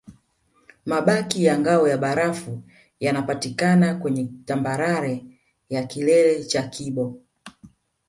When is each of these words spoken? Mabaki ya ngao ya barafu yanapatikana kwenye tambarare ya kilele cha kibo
Mabaki 0.85 1.43
ya 1.45 1.59
ngao 1.59 1.87
ya 1.87 1.97
barafu 1.97 2.63
yanapatikana 2.99 3.95
kwenye 3.95 4.27
tambarare 4.45 5.25
ya 5.69 5.83
kilele 5.87 6.43
cha 6.43 6.63
kibo 6.63 7.21